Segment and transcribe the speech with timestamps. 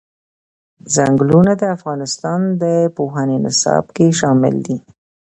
[0.95, 2.63] ځنګلونه د افغانستان د
[2.97, 4.77] پوهنې نصاب کې شامل دي.